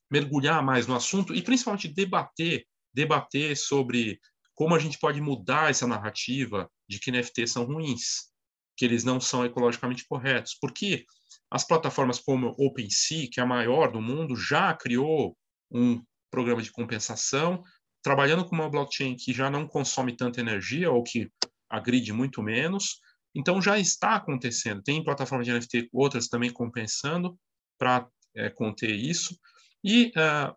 mergulhar 0.10 0.64
mais 0.64 0.88
no 0.88 0.96
assunto 0.96 1.34
e 1.34 1.42
principalmente 1.42 1.88
debater, 1.88 2.66
debater 2.96 3.56
sobre 3.58 4.20
como 4.54 4.74
a 4.74 4.80
gente 4.80 4.98
pode 4.98 5.20
mudar 5.20 5.70
essa 5.70 5.86
narrativa 5.86 6.70
de 6.88 6.98
que 7.00 7.12
NFTs 7.12 7.52
são 7.52 7.66
ruins, 7.66 8.32
que 8.78 8.86
eles 8.86 9.04
não 9.04 9.20
são 9.20 9.46
ecologicamente 9.46 10.06
corretos, 10.08 10.58
porque 10.60 11.06
as 11.52 11.68
plataformas 11.68 12.20
como 12.20 12.56
OpenSea, 12.58 13.28
que 13.30 13.40
é 13.40 13.44
a 13.44 13.46
maior 13.46 13.92
do 13.92 14.02
mundo, 14.02 14.36
já 14.36 14.74
criou 14.74 15.38
um 15.70 16.02
programa 16.32 16.62
de 16.62 16.72
compensação 16.72 17.64
trabalhando 18.02 18.46
com 18.46 18.56
uma 18.56 18.70
blockchain 18.70 19.16
que 19.16 19.34
já 19.34 19.50
não 19.50 19.68
consome 19.68 20.16
tanta 20.16 20.40
energia 20.40 20.92
ou 20.92 21.04
que 21.04 21.30
agride 21.70 22.14
muito 22.14 22.42
menos. 22.42 23.00
Então 23.34 23.62
já 23.62 23.78
está 23.78 24.16
acontecendo. 24.16 24.84
Tem 24.84 25.04
plataformas 25.04 25.46
de 25.46 25.54
NFT, 25.54 25.90
outras 25.92 26.28
também 26.28 26.52
compensando 26.52 27.38
para 27.78 28.08
é, 28.36 28.50
conter 28.50 28.92
isso. 28.92 29.38
E 29.84 30.12
uh, 30.16 30.56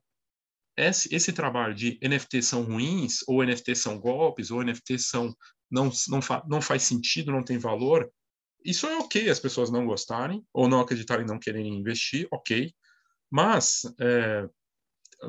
esse, 0.78 1.14
esse, 1.14 1.32
trabalho 1.32 1.74
de 1.74 1.98
NFT 2.02 2.42
são 2.42 2.62
ruins, 2.62 3.18
ou 3.26 3.44
NFT 3.44 3.74
são 3.74 3.98
golpes, 3.98 4.50
ou 4.50 4.62
NFT 4.62 4.98
são 4.98 5.34
não, 5.70 5.90
não, 6.08 6.22
fa, 6.22 6.42
não 6.48 6.62
faz 6.62 6.84
sentido, 6.84 7.32
não 7.32 7.42
tem 7.42 7.58
valor, 7.58 8.10
isso 8.64 8.86
é 8.86 8.96
ok 8.96 9.28
as 9.28 9.40
pessoas 9.40 9.70
não 9.70 9.86
gostarem, 9.86 10.44
ou 10.52 10.68
não 10.68 10.80
acreditarem, 10.80 11.26
não 11.26 11.38
quererem 11.38 11.74
investir, 11.74 12.26
ok. 12.30 12.72
Mas 13.30 13.82
é, 14.00 14.48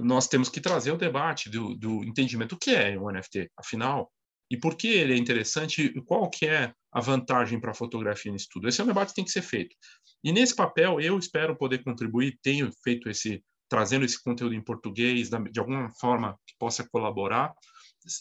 nós 0.01 0.27
temos 0.27 0.49
que 0.49 0.61
trazer 0.61 0.91
o 0.91 0.97
debate 0.97 1.49
do, 1.49 1.75
do 1.75 2.03
entendimento 2.03 2.55
do 2.55 2.59
que 2.59 2.71
é 2.71 2.97
um 2.97 3.11
NFT, 3.11 3.51
afinal, 3.57 4.11
e 4.51 4.57
por 4.57 4.75
que 4.75 4.87
ele 4.87 5.13
é 5.13 5.17
interessante 5.17 5.93
qual 6.05 6.29
que 6.29 6.47
é 6.47 6.73
a 6.91 6.99
vantagem 6.99 7.59
para 7.59 7.71
a 7.71 7.75
fotografia 7.75 8.31
nisso 8.31 8.47
tudo. 8.51 8.67
Esse 8.67 8.81
é 8.81 8.83
um 8.83 8.87
debate 8.87 9.09
que 9.09 9.15
tem 9.15 9.25
que 9.25 9.31
ser 9.31 9.43
feito. 9.43 9.75
E 10.23 10.31
nesse 10.31 10.55
papel 10.55 10.99
eu 10.99 11.17
espero 11.19 11.55
poder 11.55 11.83
contribuir, 11.83 12.39
tenho 12.41 12.71
feito 12.83 13.09
esse 13.09 13.43
trazendo 13.69 14.03
esse 14.03 14.21
conteúdo 14.21 14.55
em 14.55 14.63
português 14.63 15.29
de 15.29 15.59
alguma 15.59 15.89
forma 15.99 16.37
que 16.45 16.55
possa 16.57 16.87
colaborar. 16.89 17.53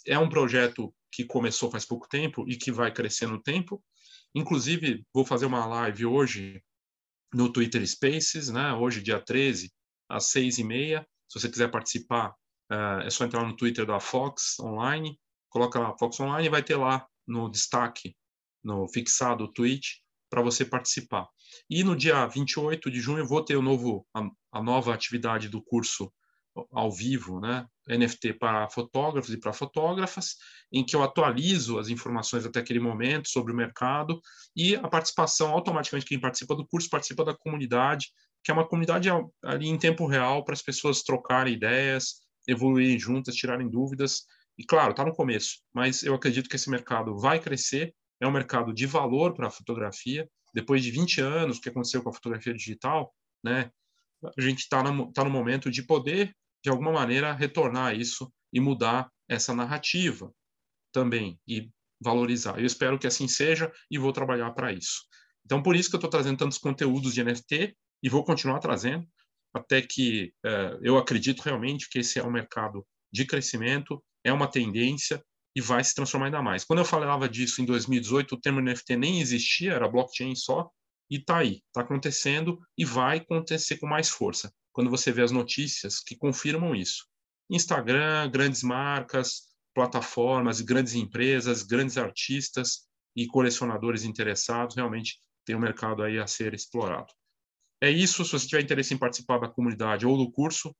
É 0.07 0.19
um 0.19 0.29
projeto 0.29 0.95
que 1.11 1.25
começou 1.25 1.71
faz 1.71 1.85
pouco 1.85 2.09
tempo 2.09 2.45
e 2.49 2.57
que 2.57 2.71
vai 2.71 2.93
crescer 2.93 3.27
no 3.27 3.43
tempo. 3.43 3.83
Inclusive, 4.35 5.05
vou 5.13 5.25
fazer 5.25 5.47
uma 5.47 5.65
live 5.65 6.07
hoje 6.07 6.63
no 7.33 7.51
Twitter 7.51 7.87
Spaces, 7.87 8.51
né? 8.51 8.73
hoje, 8.75 9.03
dia 9.03 9.21
13, 9.21 9.73
às 10.09 10.27
seis 10.27 10.59
e 10.59 10.65
meia, 10.65 11.07
se 11.29 11.39
você 11.39 11.49
quiser 11.49 11.71
participar, 11.71 12.31
uh, 12.73 13.01
é 13.03 13.11
só 13.11 13.25
entrar 13.25 13.45
no 13.45 13.57
Twitter 13.57 13.85
da 13.85 14.01
Fox 14.01 14.59
Online, 14.61 15.19
coloca 15.51 15.79
lá 15.79 15.97
Fox 15.99 16.19
Online 16.21 16.47
e 16.47 16.51
vai 16.51 16.63
ter 16.63 16.77
lá 16.77 17.07
no 17.27 17.51
destaque, 17.51 18.17
no 18.65 18.89
fixado 18.89 19.45
o 19.45 19.53
tweet, 19.53 20.03
para 20.29 20.43
você 20.43 20.65
participar. 20.65 21.27
E 21.69 21.83
no 21.83 21.97
dia 21.97 22.27
28 22.27 22.91
de 22.91 23.01
junho 23.01 23.19
eu 23.19 23.27
vou 23.27 23.45
ter 23.45 23.57
o 23.57 23.63
novo, 23.63 24.07
a, 24.15 24.29
a 24.53 24.63
nova 24.63 24.95
atividade 24.95 25.49
do 25.49 25.63
curso 25.63 26.13
ao 26.73 26.91
vivo, 26.91 27.41
né? 27.41 27.67
NFT 27.89 28.35
para 28.35 28.69
fotógrafos 28.69 29.33
e 29.33 29.39
para 29.39 29.53
fotógrafas, 29.53 30.35
em 30.73 30.85
que 30.85 30.97
eu 30.97 31.03
atualizo 31.03 31.79
as 31.79 31.89
informações 31.89 32.45
até 32.45 32.59
aquele 32.59 32.81
momento 32.81 33.29
sobre 33.29 33.53
o 33.53 33.57
mercado 33.57 34.21
e 34.57 34.75
a 34.75 34.89
participação, 34.89 35.53
automaticamente 35.53 36.07
quem 36.07 36.21
participa 36.21 36.57
do 36.57 36.67
curso 36.67 36.91
participa 36.91 37.25
da 37.25 37.35
comunidade 37.35 38.09
que 38.43 38.51
é 38.51 38.55
uma 38.55 38.67
comunidade 38.67 39.09
ali 39.45 39.69
em 39.69 39.79
tempo 39.79 40.07
real 40.07 40.45
para 40.45 40.55
as 40.55 40.63
pessoas 40.63 41.03
trocarem 41.03 41.55
ideias, 41.55 42.21
evoluírem 42.47 42.99
juntas, 42.99 43.35
tirarem 43.35 43.69
dúvidas. 43.69 44.23
E 44.57 44.65
claro, 44.65 44.93
está 44.93 45.05
no 45.05 45.15
começo, 45.15 45.59
mas 45.73 46.03
eu 46.03 46.15
acredito 46.15 46.49
que 46.49 46.57
esse 46.57 46.71
mercado 46.71 47.17
vai 47.19 47.39
crescer. 47.39 47.95
É 48.21 48.27
um 48.27 48.33
mercado 48.33 48.73
de 48.73 48.87
valor 48.87 49.35
para 49.35 49.49
a 49.49 49.51
fotografia. 49.51 50.29
Depois 50.55 50.83
de 50.83 50.91
20 50.91 51.21
anos, 51.21 51.59
o 51.59 51.61
que 51.61 51.69
aconteceu 51.69 52.03
com 52.03 52.11
a 52.11 52.13
fotografia 52.13 52.55
digital, 52.55 53.15
né? 53.45 53.71
A 54.37 54.41
gente 54.41 54.61
está 54.61 54.83
no, 54.83 55.13
tá 55.13 55.23
no 55.23 55.31
momento 55.31 55.71
de 55.71 55.83
poder, 55.83 56.35
de 56.63 56.71
alguma 56.71 56.91
maneira, 56.91 57.33
retornar 57.33 57.95
isso 57.95 58.33
e 58.53 58.59
mudar 58.59 59.11
essa 59.29 59.55
narrativa 59.55 60.33
também 60.93 61.39
e 61.47 61.71
valorizar. 62.01 62.59
Eu 62.59 62.67
espero 62.67 62.99
que 62.99 63.07
assim 63.07 63.29
seja 63.29 63.71
e 63.91 63.99
vou 63.99 64.13
trabalhar 64.13 64.51
para 64.53 64.73
isso. 64.73 65.03
Então, 65.45 65.63
por 65.63 65.77
isso 65.77 65.89
que 65.89 65.97
eu 65.97 65.99
estou 65.99 66.11
trazendo 66.11 66.39
tantos 66.39 66.59
conteúdos 66.59 67.15
de 67.15 67.23
NFT 67.23 67.77
e 68.03 68.09
vou 68.09 68.25
continuar 68.25 68.59
trazendo 68.59 69.07
até 69.55 69.81
que 69.83 70.33
uh, 70.45 70.79
eu 70.83 70.99
acredito 70.99 71.41
realmente 71.41 71.89
que 71.89 72.01
esse 72.01 72.19
é 72.19 72.25
um 72.25 72.31
mercado 72.31 72.87
de 73.13 73.25
crescimento, 73.25 74.03
é 74.25 74.33
uma 74.33 74.47
tendência 74.47 75.23
e 75.59 75.61
vai 75.61 75.83
se 75.83 75.93
transformar 75.93 76.27
ainda 76.27 76.41
mais. 76.41 76.63
Quando 76.63 76.79
eu 76.79 76.85
falava 76.85 77.29
disso 77.29 77.61
em 77.61 77.65
2018, 77.65 78.37
o 78.37 78.41
termo 78.41 78.61
NFT 78.61 78.95
nem 78.95 79.21
existia, 79.21 79.73
era 79.73 79.89
blockchain 79.89 80.33
só, 80.37 80.71
e 81.11 81.17
está 81.17 81.39
aí, 81.39 81.65
está 81.67 81.81
acontecendo 81.81 82.61
e 82.79 82.85
vai 82.85 83.19
acontecer 83.19 83.77
com 83.79 83.89
mais 83.89 84.09
força. 84.09 84.53
Quando 84.73 84.89
você 84.89 85.11
vê 85.11 85.21
as 85.21 85.33
notícias 85.33 85.99
que 85.99 86.17
confirmam 86.17 86.77
isso. 86.77 87.09
Instagram, 87.51 88.31
grandes 88.31 88.63
marcas, 88.63 89.49
plataformas, 89.75 90.61
grandes 90.61 90.95
empresas, 90.95 91.65
grandes 91.65 91.99
artistas 91.99 92.87
e 93.17 93.27
colecionadores 93.27 94.05
interessados, 94.05 94.77
realmente 94.77 95.19
tem 95.45 95.57
um 95.57 95.61
mercado 95.61 96.05
aí 96.05 96.21
a 96.21 96.27
ser 96.29 96.55
explorado. 96.55 97.13
É 97.83 97.91
isso, 97.91 98.25
se 98.25 98.31
você 98.31 98.47
tiver 98.47 98.63
interesse 98.63 98.95
em 98.95 98.99
participar 98.99 99.39
da 99.39 99.49
comunidade 99.49 100.07
ou 100.07 100.17
do 100.17 100.31
curso, 100.31 100.73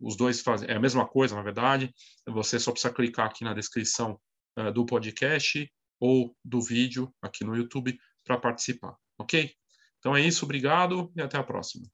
os 0.00 0.16
dois 0.16 0.40
fazem 0.40 0.68
é 0.68 0.76
a 0.76 0.80
mesma 0.80 1.06
coisa, 1.06 1.34
na 1.34 1.42
verdade. 1.42 1.92
Você 2.26 2.58
só 2.58 2.72
precisa 2.72 2.92
clicar 2.92 3.26
aqui 3.26 3.44
na 3.44 3.54
descrição 3.54 4.18
uh, 4.58 4.72
do 4.72 4.86
podcast 4.86 5.70
ou 6.00 6.36
do 6.44 6.60
vídeo 6.60 7.12
aqui 7.20 7.44
no 7.44 7.56
YouTube 7.56 7.98
para 8.24 8.38
participar, 8.38 8.96
ok? 9.18 9.52
Então 9.98 10.16
é 10.16 10.20
isso, 10.20 10.44
obrigado 10.44 11.12
e 11.16 11.20
até 11.20 11.36
a 11.36 11.42
próxima. 11.42 11.86